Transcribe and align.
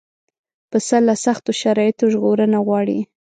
پسه 0.69 0.97
له 1.07 1.13
سختو 1.25 1.51
شرایطو 1.61 2.05
ژغورنه 2.13 2.57
غواړي. 2.65 2.99